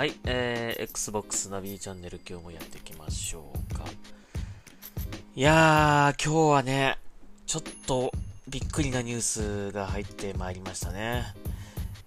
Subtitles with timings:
[0.00, 3.84] はい、えー、Xbox ナビチャンネル今日もやっていきましょうか。
[5.36, 6.96] いやー、今日はね、
[7.44, 8.10] ちょっと
[8.48, 11.24] びっくりなニュースが入ってまいりましたね。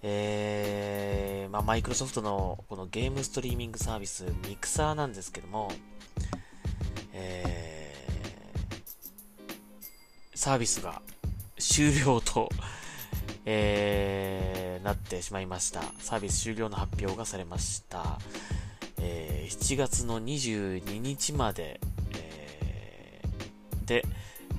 [0.01, 5.71] えー、まあ、マイクロソフトのこのゲームストリーミングサービス、ミクサーなんですけども、
[7.13, 10.99] えー、サービスが
[11.59, 12.49] 終了と、
[13.45, 15.81] えー、なってしまいました。
[15.99, 18.19] サービス終了の発表がされました。
[18.99, 21.81] えー、7月の22日まで、
[22.17, 24.05] えー、で、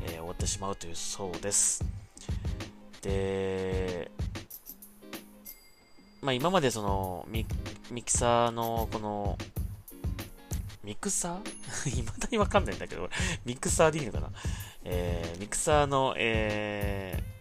[0.02, 1.84] えー、終わってしまうというそうです。
[3.00, 4.10] で、
[6.20, 7.46] まあ今までそのミ、
[7.90, 9.38] ミキサーのこの、
[10.82, 11.88] ミクサー？
[11.88, 13.08] 未だにわかんないんだけど、
[13.46, 14.30] ミクサーでいいのかな？
[14.84, 17.33] えー、ミクサーの、えー、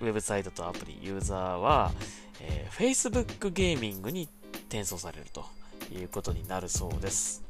[0.00, 1.92] ウェブサイトとアプリ、ユーザーは、
[2.40, 4.28] えー、Facebook ゲーミングに
[4.68, 5.44] 転送されると
[5.92, 7.42] いうことになるそうです。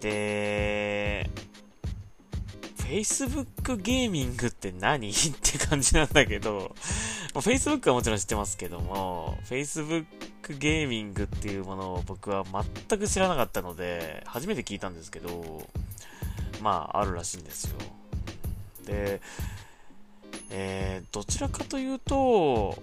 [0.00, 1.28] で、
[2.78, 5.10] Facebook ゲーミングって何？
[5.10, 6.74] って感じなんだけど、
[7.34, 10.06] Facebook はもちろん知ってますけども、Facebook
[10.58, 12.44] ゲーミングっていうものを僕は
[12.88, 15.68] 全く知らなかったので、初めて聞いたんですけど、
[16.62, 17.76] まあ、あるらしいんですよ。
[18.90, 19.20] で、
[20.50, 22.82] えー、どちらかというと、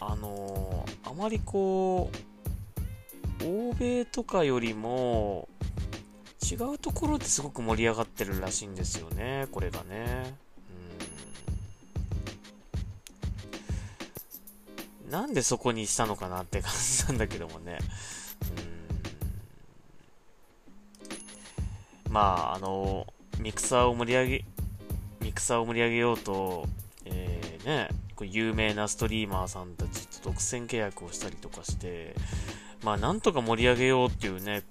[0.00, 2.10] あのー、あまりこ
[3.40, 5.48] う、欧米とかよりも、
[6.42, 10.34] 違うところですごく盛り上がってるらしいんですよね、これがね。
[15.04, 15.10] うん。
[15.10, 17.78] なんでそこにしたのかなって感じなんだけどもね。
[22.12, 23.06] まあ、あの、
[23.40, 24.44] ミクサーを盛り上げ、
[25.22, 26.68] ミクサーを盛り上げようと、
[27.06, 27.88] えー、ね、
[28.20, 32.14] 有名なストリーマーさんたちと独占契約をしたりとかして、
[32.84, 34.62] まあ、なんとか盛り上げようっていうね、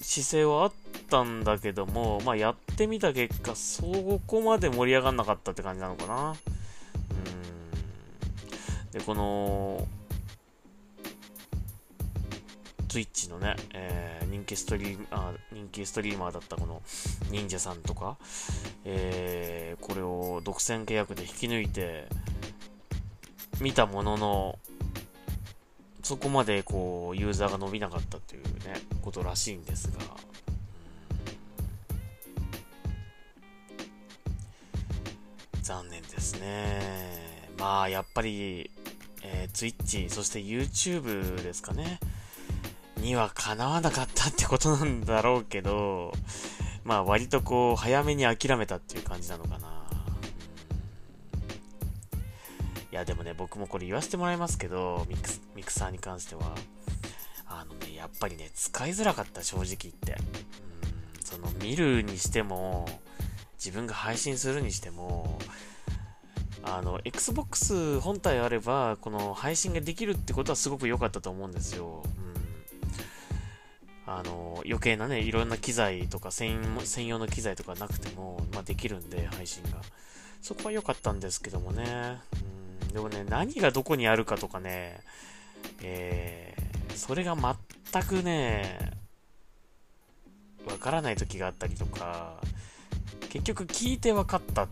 [0.00, 0.72] 姿勢はあっ
[1.10, 6.30] たんだけども、まあ、やってみた結果、そこまで盛り上がんなかったって感じなのかな。
[6.30, 6.34] う
[8.88, 8.90] ん。
[8.92, 9.84] で、この、
[12.88, 16.82] Twitch のね、えー、人気ストリーあ人気ストリーマーだったこの
[17.30, 18.16] 忍者さんとか、
[18.84, 22.08] えー、これを独占契約で引き抜いて
[23.60, 24.58] 見たものの
[26.02, 29.98] そこまでこうユーザーが伸びなかったというねことらしいんですが、
[35.60, 37.52] 残念ですね。
[37.58, 38.70] まあやっぱり、
[39.22, 42.00] えー、Twitch そして YouTube ですかね。
[43.00, 46.12] にはかなわなかったってことなんだろうけど、
[46.84, 49.78] まあ割とこう早めに諦めたっていう感じなのかな。
[52.90, 56.54] いやでもね、僕もこれ言わせてもらいますけど、ミクミクサーに関しては、
[57.46, 60.12] あのね、やっぱりね、使いづらかった、正直言って。
[60.12, 62.88] うん、その見るにしても、
[63.58, 65.38] 自分が配信するにしても、
[66.62, 72.02] あの、Xbox 本体あれば、この配信ができるってことはすごく良かったと思うんですよ。
[74.10, 79.82] あの、余計なね、いろんな機材とか専専用の機材とかなくても、まあ、できるんで、配信が。
[80.40, 82.18] そこは良かったんですけどもね。
[82.82, 85.00] うん、でもね、何がどこにあるかとかね、
[85.82, 88.92] えー、それが全くね、
[90.66, 92.40] わからない時があったりとか、
[93.28, 94.68] 結局聞いて分かったっ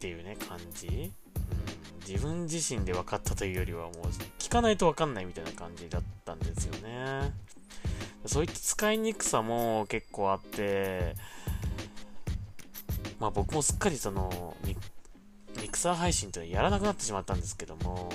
[0.00, 0.88] ていうね、感じ。
[0.88, 1.12] うん、
[2.08, 3.92] 自分自身で分かったというよりはもう
[4.40, 7.32] 聞かないと分かんないみたいな感じだったんですよね。
[8.26, 11.14] そういった使いにくさも結構あって、
[13.20, 14.76] まあ僕もすっかりそのミ、
[15.60, 18.10] ミクサー配信というのはやらなくなってしまったんですけども、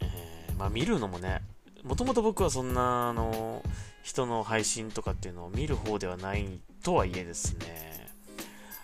[0.00, 1.40] えー、まあ見るのもね、
[1.84, 3.62] もともと僕はそんな、あの、
[4.02, 8.06] 人の配信とかっていうのを見る方ではないとはいえですね、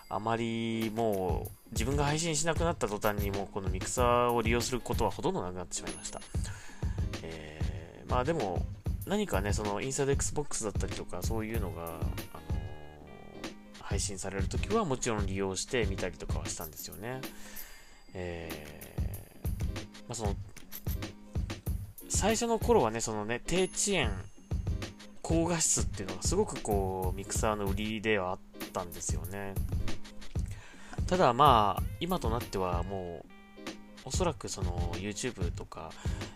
[0.08, 6.20] あまりもう自分が配信しなくなった途端にもうこのミクサーを利用することはほとんどなくなってしまいました。
[8.10, 8.60] まあでも、
[9.06, 12.00] 何かね、そのインサイド Xbox だったりとか、そういうのが、あのー、
[13.80, 17.20] 配信されるときはもちろん利用して見たりとかはしたんですよね。
[18.12, 20.34] えー、まあその、
[22.08, 24.10] 最初の頃はね、そのね、低遅延、
[25.22, 28.38] 高画質っていうのがすごくこう、ミクサーの売りではあっ
[28.72, 29.54] たんですよね。
[31.06, 33.30] ただまあ、今となってはもう、
[34.04, 35.90] おそらくその YouTube とか、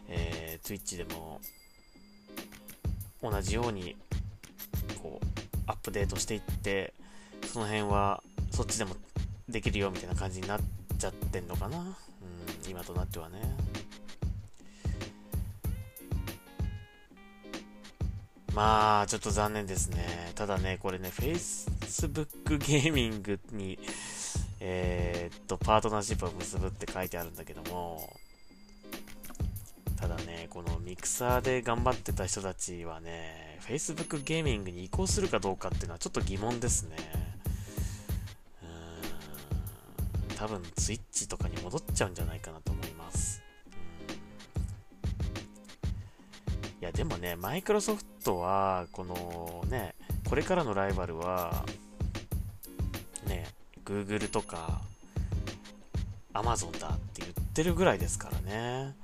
[0.08, 1.40] えー、Twitch でも
[3.30, 3.96] 同じように
[5.02, 5.26] こう
[5.66, 6.92] アップデートしていって
[7.46, 8.96] その辺はそっちでも
[9.48, 10.60] できるよみたいな感じになっ
[10.98, 11.78] ちゃってんのかな。
[11.78, 11.94] うん、
[12.70, 13.74] 今となってはね。
[18.54, 20.32] まあ、ちょっと残念ですね。
[20.36, 23.80] ただね、これね、Facebook ゲーミングに、
[24.60, 28.16] えー、っと、パートナーシップを結ぶって書いてあるんだけども、
[30.54, 36.96] このミクサーで頑張ってた人たちはね、Facebook ゲーミングに移行するかどうかっていうのはちょっと疑問ですね。
[38.62, 43.42] うーん、多分 Twitch とかに戻っちゃうんじゃないかなと思います。
[46.80, 49.96] いや、でもね、マイクロソフトは、このね、
[50.28, 51.66] これからのライバルは、
[53.26, 53.48] ね、
[53.84, 54.82] Google とか、
[56.32, 58.94] Amazon だって言ってるぐらいですからね。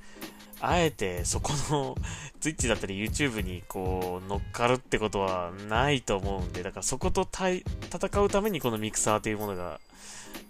[0.61, 1.97] あえてそこの
[2.41, 9.81] Twitch だったり YouTube にこう乗っかるってことはないと思うんで、だからそこと戦うためにこのミクサーというものが、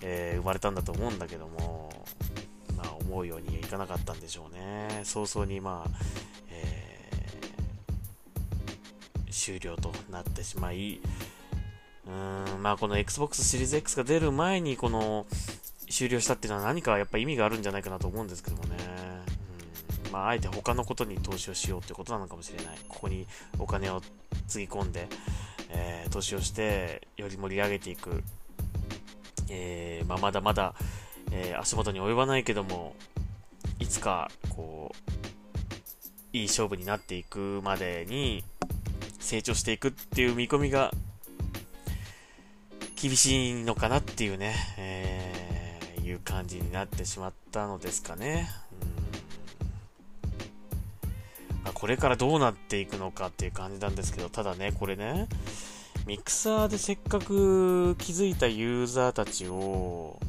[0.03, 1.91] えー、生まれたんだと思うんだけども、
[2.77, 5.01] まあ思うようにいかなかったんでしょうね。
[5.05, 5.91] 早々にまあ、
[6.51, 11.01] えー、終了となってしまい、
[12.07, 15.27] うーん、まあこの Xbox シリーズ X が出る前にこの
[15.89, 19.10] 終了したっていうのは何かやっぱ意味があるんじゃないかなと思うんですけどもね。
[20.11, 22.79] まあ、あえて他のことに投資をしようということなのかもしれない。
[22.89, 23.27] ここに
[23.59, 24.03] お金を
[24.49, 25.09] つぎ込んで、
[25.71, 28.23] えー、投資をして、より盛り上げていく。
[29.49, 30.75] えー、まあ、まだまだ、
[31.33, 32.95] えー、足元に及ばないけども、
[33.79, 38.45] いつか、こう、いい勝負になっていくまでに、
[39.19, 40.93] 成長していくっていう見込みが、
[43.01, 45.41] 厳しいのかなっていうね、え、
[46.05, 48.49] いう感じになってしまったのですかね。
[51.81, 55.29] これからどうなっていくのかっていう感じなんですけど、ただね、これね、
[56.07, 60.21] ミクサーでせっかく気づいたユーザーたちを、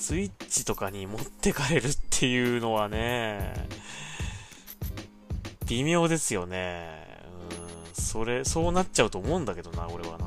[0.00, 3.54] スイッチとかに持ってかれるっていうのはね、
[5.68, 7.06] 微妙ですよね。
[7.96, 10.26] うん、それ、そうなっちゃうと思うんだけどな、俺はな。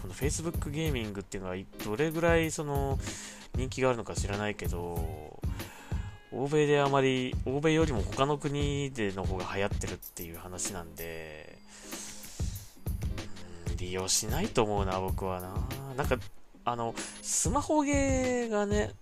[0.00, 3.00] この Facebook ゲーミングっていうのは、どれぐらいその、
[3.56, 5.37] 人気があるのか知らないけど、
[6.32, 11.58] 欧米であまり、欧米よりも他の国での方が流行ってるっていう話なんで、
[13.70, 15.54] うん、利用しないと思うな、僕はな。
[15.96, 16.18] なんか、
[16.64, 18.92] あの、スマホゲーがね、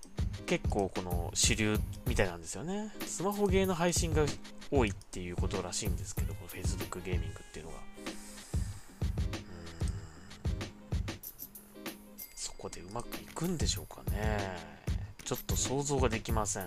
[0.47, 2.93] 結構この主流みたいなんですよね。
[3.05, 4.25] スマホゲーの配信が
[4.71, 7.79] 多いっていうことらしいんですけど、この Facebook ゲーミングっていうのが。
[12.37, 14.77] そこでうまくいくんでしょうかね。
[15.25, 16.67] ちょっと想像ができません。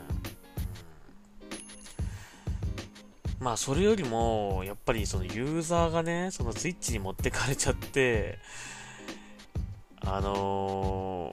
[3.40, 8.38] まあ、それよりも、やっぱりそのユーザーがね、そのスイッチに持ってかれちゃって、
[10.02, 11.32] あの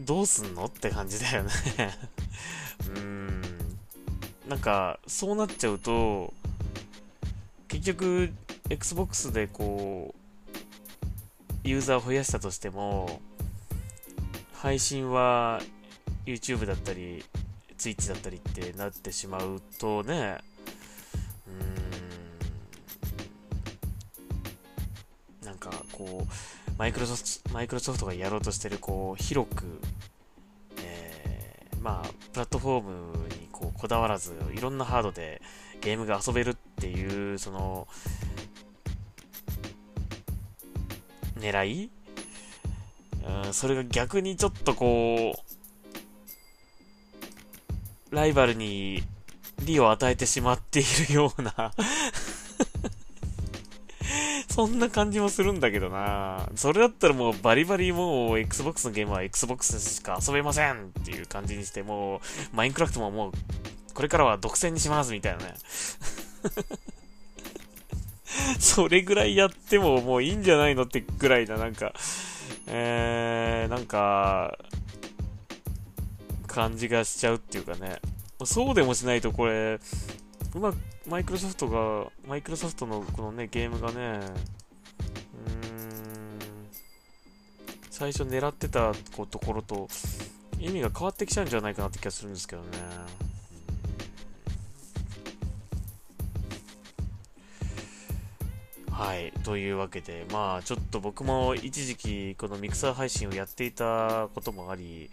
[0.00, 1.50] ー、どうすんのって感じだよね
[2.88, 3.42] うーん。
[4.48, 6.32] なんか、そうなっちゃうと、
[7.68, 8.32] 結局、
[8.70, 13.20] Xbox でこう、ユーザーを増やしたとしても、
[14.54, 15.60] 配信は
[16.24, 17.22] YouTube だったり、
[17.78, 20.38] ツイッチだったりってなってしまうとね、
[21.46, 29.80] うーん、なんかこう、マイクロソフト、マイクロソフトがやろうとしてる、こう、広く、
[30.82, 35.40] えー、まあ、プラットフォームにこうこだわらず、いろんなハードで
[35.80, 37.86] ゲームが遊べるっていう、その、
[41.38, 41.90] 狙い？
[43.44, 45.47] うん、それが逆にちょっとこう、
[48.10, 49.02] ライバルに
[49.64, 51.72] 利を与えてしまっているような。
[54.50, 56.48] そんな感じもするんだけどな。
[56.56, 63.32] それだったらもうバリバリもう Xbox のゲームは Xbox しか遊べませんっていう感じにしてもうマインクラフトももう
[63.94, 65.44] これからは独占にしますみたいな。
[65.44, 65.54] ね
[68.58, 71.92] それぐらいやってももういいんじゃないのってぐらいななんか
[72.66, 74.58] えー、なんか
[76.48, 78.00] 感じがしちゃうっていうかね。
[78.44, 79.78] そうでもしないとこれ、
[80.54, 80.76] うまく
[81.06, 86.38] マイクロソフトが、マイクロソフトのこのね、ゲームがね、うーん、
[87.90, 88.92] 最初狙ってた
[89.30, 89.88] ところと
[90.58, 92.68] 意味が変わってきちゃうんじゃないかなって気がするんですけどね。
[98.98, 99.32] はい。
[99.44, 105.08] というわけで、まあ、ちょっと僕も一時期、このミクサー配信をやっていたこともあり、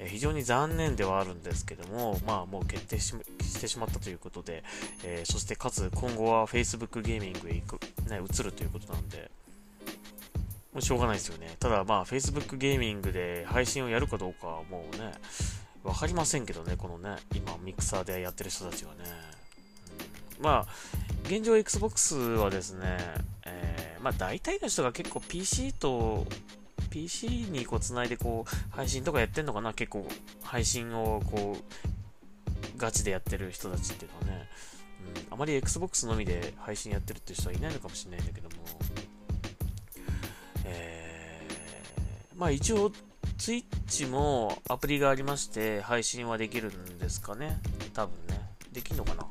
[0.00, 4.64] え非常に残念ではあるんですけども、まあ、もう決定ししてしまったということで、
[5.04, 7.80] えー、そしてかつ今後は Facebook ゲーミングへ行く、
[8.10, 9.30] ね、移るということなんで、
[10.72, 11.54] もうしょうがないですよね。
[11.60, 15.12] ただまあ、Facebook ゲーミングで配信をやるかどうかはもうね、
[15.84, 18.98] わかりませんけどね、このね、今ミクサーでやってる人たちはね。
[20.38, 22.96] うん、まあ、現状 Xbox はですね、
[23.44, 26.26] えー、まあ大体の人が結構 PC と
[26.88, 30.08] PC にこう繋いでこう配信とかやってんのかな結構
[30.42, 34.48] 配信をこうガチでやってる人たちっていうのはね、
[35.28, 38.56] うん、あまり Xbox のみで配信やってるっていう人はいないのかもしれないんだけども、
[40.64, 42.90] えー、まあ一応
[43.36, 47.58] Twitch もアプリがありまして配信はできるんですかね。
[47.92, 48.48] 多分ね。
[48.72, 49.26] できんのかな。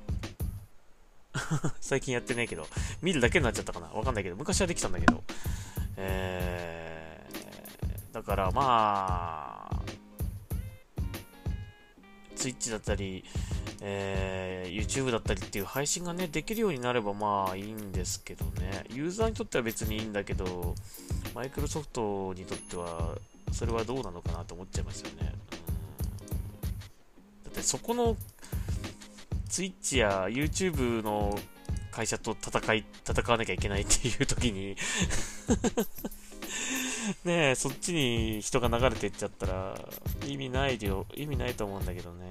[1.79, 2.67] 最近やってないけど、
[3.01, 5.23] 見るだけになっちゃったかなわかんないけど、昔はできたんだけど。
[5.97, 9.81] えー、だからまあ、
[12.35, 13.23] Twitch だったり、
[13.81, 18.85] えー、YouTube だったりっていう配信がね、できるようになればまあいいんですけどね。
[18.89, 20.75] ユーザーにとっては別にいいんだけど、
[21.33, 23.15] マイクロソフトにとっては、
[23.51, 25.33] それはどうなのかなと思っちゃいますよね。
[27.45, 28.15] だってそこの
[29.57, 31.35] Twitch や YouTube の
[31.89, 34.77] 会社と戦い、戦わなきゃいけないっていう時に
[37.25, 39.75] ねえ、そっちに人が流れていっちゃったら
[40.27, 42.25] 意味ないよ、意味ないと思うんだけどね。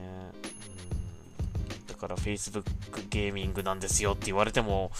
[1.80, 2.62] うん、だから Facebook
[3.10, 4.92] ゲーミングなんですよって言われても、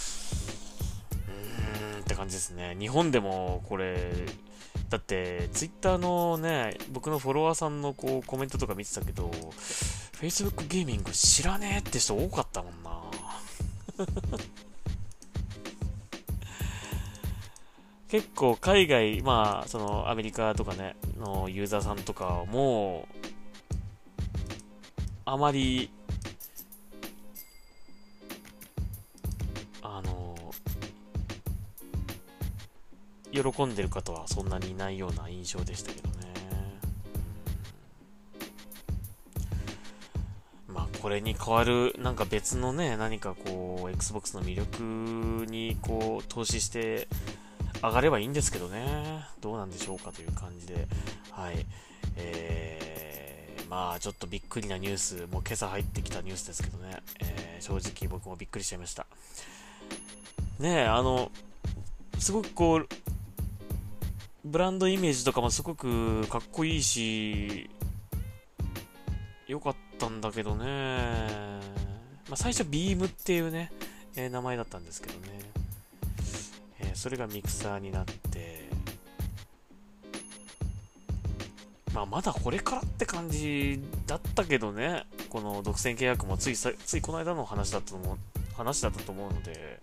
[1.28, 2.74] うーんって感じですね。
[2.76, 4.12] 日本でもこれ、
[4.90, 9.30] だって、ツイッターのね、僕のフォロワーさんのこうコメントとか見てたけど、
[10.20, 13.02] Facebook ゲーミング知らねえって人多かったもんな。
[18.08, 23.06] 結構海外、まあ、そのアメリカとかね、のユーザーさんとかも、
[25.26, 25.90] あまり、
[29.82, 30.34] あの、
[33.32, 36.35] 喜んでる方はそんなにいないような印象でしたけどね。
[41.06, 47.06] これに代わる、なんか別のね、何かこう、Xbox の魅力にこう、投資して、
[47.80, 49.24] 上がればいいんですけどね。
[49.40, 50.88] どうなんでしょうかという感じで。
[51.30, 51.64] はい。
[52.16, 56.98] えー、まあ、ちょっとびっくりなニュース、もう今朝入ってきたニュースですけどね。
[57.20, 59.06] えー、正直僕もびっくりしちゃいました。
[60.58, 61.30] ねえ、あの、
[62.18, 62.88] すごくこう、
[64.44, 67.70] ブランドイメージとかもすごくかっこいいし、
[69.46, 70.66] 良かったんだけどね。
[72.28, 73.70] まあ、最初ビームっていうね、
[74.16, 75.40] えー、名前だったんですけどね。
[76.80, 78.68] えー、それがミクサーになって、
[81.94, 88.18] まあ、まだこれからって感じだったけどね、この独占契約もついさついこの間の話だったと思う
[88.56, 89.80] 話だったと思うので、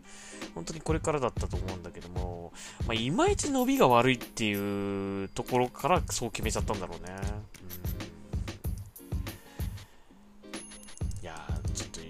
[0.53, 2.53] 本当にこれからだったと思うんだけども、
[2.85, 7.15] まあ、いまいち伸びが悪いっていうところからそう決めちゃったんだろうね。
[7.87, 7.92] うん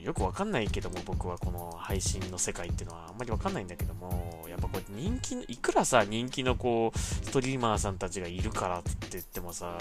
[0.04, 9.78] よくわかんないけども、僕はこの配信の世界っていうのはあんまりわかんないんだけども、やっぱこう人気の、いくらさ、人気のこう、ストリーマーさんたちがいるからって言ってもさ、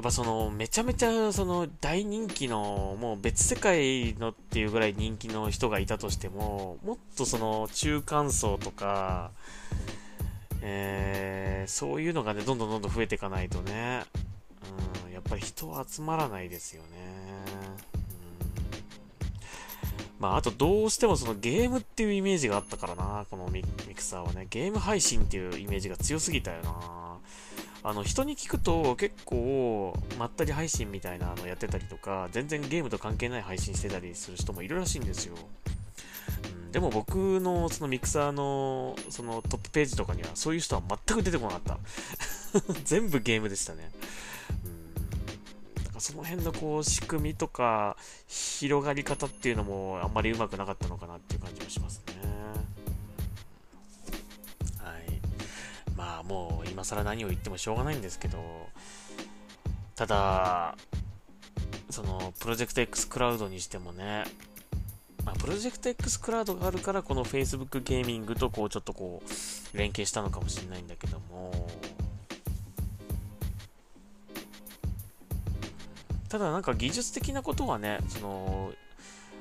[0.00, 9.30] やっぱその、めちゃめちゃその大人気の、もう別世界のっていうぐらい人気の人がいたとしても、もっとその中間層とか、
[10.62, 14.04] え、そういうのがね、どんどんどんどん増えていかないとね、
[15.30, 16.88] ぱり人は集まらないですよね。
[17.94, 18.00] うん
[20.20, 24.46] まあ、あとどうしてもそのゲームっていうイメージがあったからな、このミクサーはね。
[24.50, 27.16] ゲーム配信っていうイメージが強すぎたよな。
[27.82, 35.34] あの、人に聞くと結構、まったり配信みたいなのやってたりとか、全然ゲームと関係ない配信してたりする人もいるらしいんですよ。
[36.44, 41.78] うん、でも僕のそのミクサーのそのトップページとかにはそういう人は全く出てこなかった。
[42.84, 43.90] 全部ゲームでしたね。
[46.00, 52.14] その辺のこう仕組みとか広がり方っていうのもあんまりうまくなかったのかなっていう感じもしますね。
[54.78, 55.02] はい。
[55.96, 58.38] まあもう今更何を言ってもしょうがないんですけど、
[59.94, 60.76] ただ、
[61.90, 64.24] そのプロジェクト X クラウドにしてもね、
[65.24, 69.22] まあ、プロジェクト X クラウドがあるからこの Facebook ゲーミングとこうちょっとこ
[69.74, 71.68] う連携したのかもしれないんだけども、
[76.30, 78.72] ただなんか技術的なことはね、その、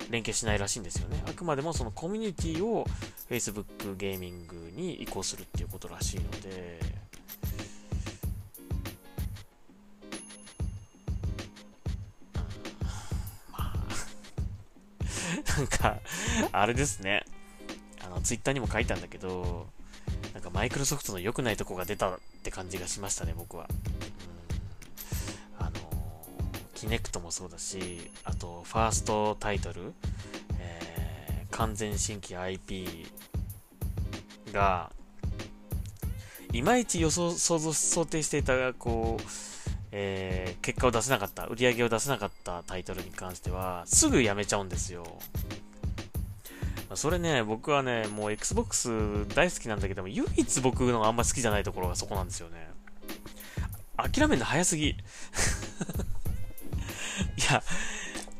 [0.10, 1.24] 連携しないらしいんですよね。
[1.28, 2.88] あくまでもそのコミュニティを
[3.30, 6.80] Facebook ゲーミングに移行するっていうことらしいので、
[15.58, 16.00] なんか、
[16.52, 17.24] あれですね。
[18.02, 19.68] あの、ツイッターにも書いたんだけど、
[20.34, 23.70] なんかマイクロソフトの良くないとこが出たって感じがしましたね、僕は。
[26.80, 29.94] キネクトもそうだし、あと、ファーストタイトル、
[30.60, 33.06] えー、完全新規 IP
[34.54, 34.90] が、
[36.54, 39.24] いまいち予想、想像、想定していた、こう、
[39.92, 45.04] えー、結果を出せなかった、売り上げを出せなかったタイトルに関しては、すぐやめちゃうんですよ。
[46.96, 52.70] それね、僕はね、もう Xbox 大好きなんだけども、唯一僕のあんま好きじゃないところがそこなんですよね。
[53.98, 54.96] 諦めるの早すぎ。
[57.38, 57.64] いや、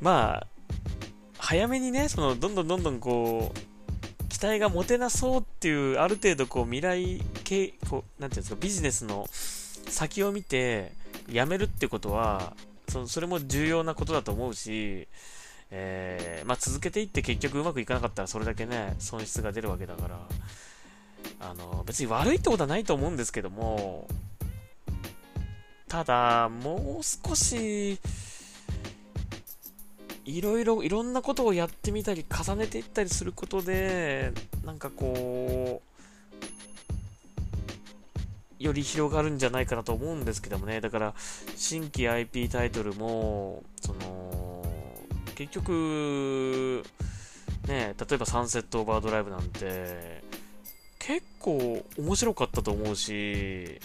[0.02, 0.48] まあ、
[1.38, 10.92] 早めにね、その、どんどんどんどんこう、期待が持てなそうっていう、ある程度こう、未来系、こう、なんていうんですか、ビジネスの先を見て、
[11.32, 12.54] やめるってことは、
[12.88, 15.08] そのそれも重要なことだと思うし、
[15.72, 20.20] えー、まあ、続けていって結局うまくいかなかったらそれだけね、損失が出るわけだから、
[21.40, 24.08] あの、別に悪いってことはないと思うんですけども、
[25.88, 28.00] ただ、もう少し、
[30.30, 34.32] いろいろ、いろんなことをやってみたり、重ねていったりすることで、
[34.64, 35.82] なんかこ
[38.60, 40.82] う、より広がるんじゃないかなと思うんですけどもね。
[40.82, 41.14] だから、
[41.56, 44.64] 新規 IP タイトルも、その、
[45.36, 46.84] 結局、
[47.68, 50.22] ね、例えばサンセットオーバードライブなんて、
[51.00, 53.80] 結構面白かったと思うし、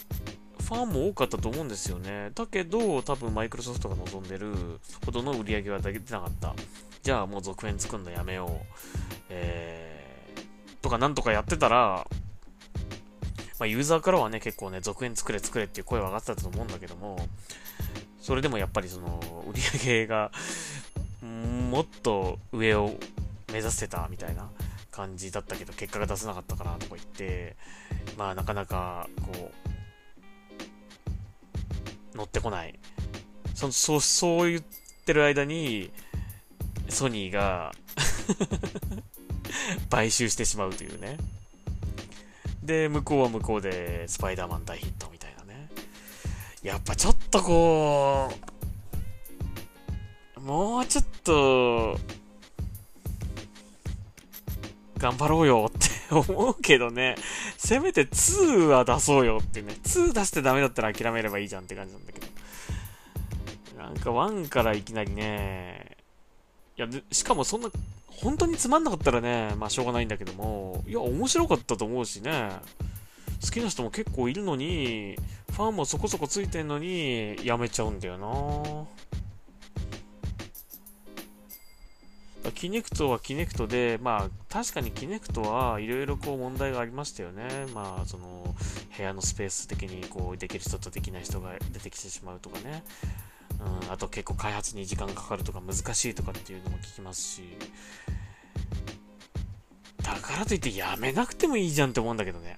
[0.65, 2.31] ファンも多かったと思うんですよね。
[2.35, 4.55] だけど、多分マイクロソフトが望んでる
[5.05, 6.55] ほどの売り上げは出なかった。
[7.03, 8.67] じゃあもう続編作るのやめよう。
[9.29, 12.07] えー、とかなんとかやってたら、
[13.59, 17.19] まあ、ユーザーからはね、結構ね、続編作れ作れっていう声は上がってたと思うんだけども、
[18.21, 20.33] それでもやっぱりその、売り上げが、
[21.71, 22.95] もっと上を
[23.53, 24.49] 目指してたみたいな
[24.91, 27.57] 感じだったけど、結果が出せなかったからとか言って、
[28.17, 29.74] まあなかなか、こう、
[32.15, 32.79] 乗ってこない。
[33.55, 34.63] そそう、そう言っ
[35.05, 35.91] てる間に、
[36.89, 37.73] ソニーが
[39.91, 41.17] 買収してしまうというね。
[42.63, 45.69] で、向こうは向こうでスパイダーマン大ヒットみたいなね。
[46.63, 48.33] やっぱちょっとこ
[50.37, 51.99] う、もうちょっと、
[54.99, 57.17] 頑張ろうよって思うけどね、
[57.65, 62.27] せめて2は出そうよってね、2出してダメだったら諦めればいいじゃんって感じなんだけど。
[63.79, 65.97] なんか1からいきなりね、
[66.77, 67.71] いや、しかもそんな
[68.09, 72.51] 本当につまんなかったらね、まあしょうがないんだけども、いや、面白かったと思うしね、
[73.43, 75.17] 好きな人も結構いるのに、
[75.53, 79.14] ファンもそこそこついてんのに、やめちゃうんだよな。
[82.53, 87.67] キネクトはキネクトで、まあ、確かにキネクトはいろいろこう問題がありましたよね。
[87.75, 88.55] まあ、その、
[88.97, 92.85] 部屋のスペース的にこう、できる人とできない人が出てきてしまうとかね。
[93.61, 97.43] うん、あと結構開発に時間がかかるとか難しいとかっていうのも聞きますし、
[100.03, 102.57] だからといってやめなくてもいいじゃんって思うんだけどね、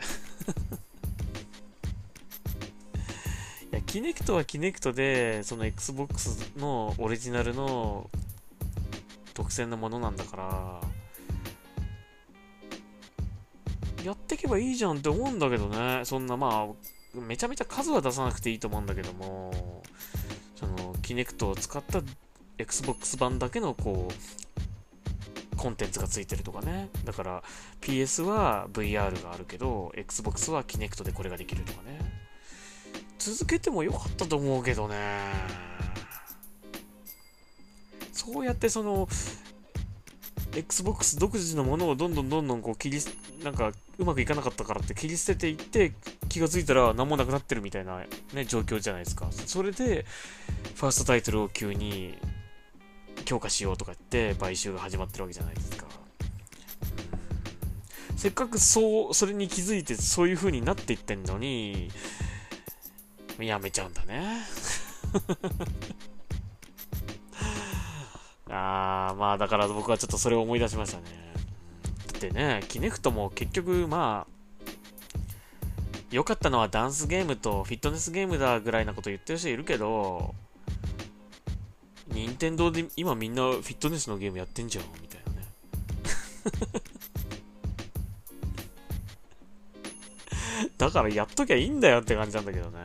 [3.87, 8.11] キネクトはキネクトで、その Xbox のオリジナルの
[9.37, 10.81] 特選のものなんだから、
[14.03, 16.01] やってけばいいじゃんって思うんだけどね。
[16.05, 19.83] そんなまあ、めちゃめちゃ数は出さなくていいと思うんだけども、
[20.55, 22.01] その、キネクトを使った
[22.57, 26.89] Xbox 版だけのこう、コンテンツがついてるとかね。
[27.05, 27.43] だから
[27.83, 31.99] PS は VR があるけど、Xbox はキネクトでこれができるとかね。
[33.19, 35.76] 続けてもよかったと思うけどね。
[38.17, 39.09] そうやってその、
[40.55, 42.99] Xbox 独自のものをどんどんどんどんこう切り、
[43.45, 45.93] なんかうまくいかなかったからって切り捨てていって
[46.31, 47.99] 気がついたら何もなくなってるみたいな
[48.33, 49.29] ね、状況じゃないですか。
[49.31, 50.07] それで、
[50.77, 52.17] ファーストタイトルを急に
[53.27, 55.87] 強化しようとか言って買収が始まってるわけじゃないですか。
[58.17, 61.91] せっかくそう、それに気づいてそういう風になっていってんのに、
[63.39, 64.39] やめちゃうんだね。
[68.49, 71.05] あー、まあだから僕はちょっとそれを思い出しましたね。
[72.13, 74.33] だってね、キネクトも結局まあ、
[76.11, 80.35] 良かったのはダンスゲームとフィットネスゲームだぐらいなこと言ってる人いるけど、
[82.09, 85.49] 任天堂で今みんなフィットネスのゲームやってんじゃん、みたいなね。
[90.79, 92.79] だからやっときゃいいんだよって感じなんだけどね。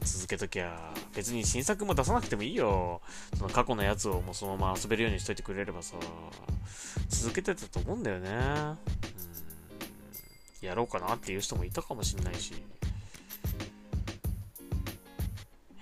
[0.00, 0.91] うん、続けときゃ。
[1.14, 3.00] 別に新作も出さなくてもいいよ。
[3.36, 5.96] その過去のやつをもうそのまま遊べるようにしといてくれればさ、
[7.08, 8.30] 続けてたと思うんだよね。
[8.30, 8.32] う
[9.08, 9.32] ん
[10.62, 12.54] やろうかなっていう人もいたかもしんないし。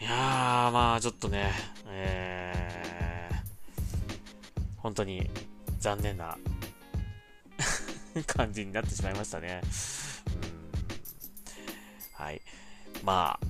[0.01, 1.53] いやー、まあちょっとね、
[1.87, 5.29] えー、本当に
[5.79, 6.39] 残念な
[8.27, 9.61] 感じになってしまいましたね。
[12.19, 12.25] うん。
[12.25, 12.41] はい。
[13.05, 13.47] まあ、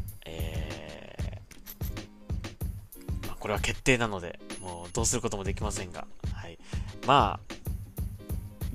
[3.40, 6.58] これは決定なので、もうどうすることもできませんが、はい。
[7.06, 7.54] まあ、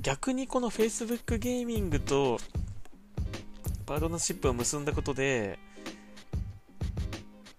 [0.01, 2.39] 逆にこの Facebook ゲーミングと
[3.85, 5.59] パートナーシップを結んだことで、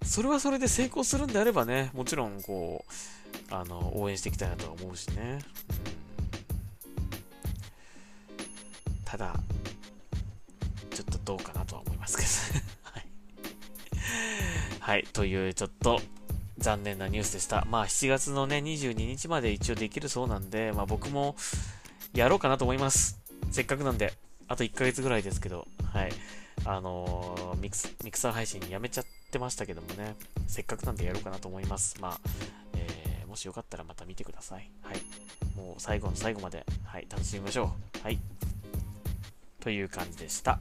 [0.04, 2.84] それはそれで成功するんであればね、もちろんこ
[3.50, 5.38] う、あの、応援していきたいなとは思うしね。
[9.04, 9.34] ただ、
[10.90, 13.06] ちょっとどうかなとは思いますけど はい。
[14.80, 16.00] はい、というちょっと
[16.66, 17.64] 残念なニュースでした。
[17.70, 21.36] まあ7月のね、22日まで一応できるそうなんで、まあ僕も
[22.12, 23.20] やろうかなと思います。
[23.52, 24.14] せっかくなんで。
[24.48, 26.12] あと1ヶ月ぐらいですけど、はい。
[26.64, 30.16] あのー、ミクス、ミクサー配信やめちゃってましたけどもね、
[30.48, 32.00] せっかくなんでやろうかなと思います。
[32.00, 32.20] まあ、
[32.74, 34.68] えー、もしよかったらまた見てください。
[34.82, 34.96] はい。
[35.56, 38.02] もう最後の最後まで、はい、楽しみましょう。
[38.02, 38.18] はい。
[39.60, 40.58] という感じでした。